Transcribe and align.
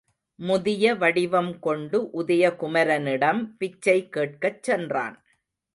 முதிய 0.39 0.93
வடிவம் 0.95 1.59
கொண்டு 1.59 2.09
உதய 2.13 2.53
குமரனிடம் 2.55 3.41
பிச்சை 3.57 3.97
கேட்கச் 4.09 4.63
சென்றான். 4.63 5.17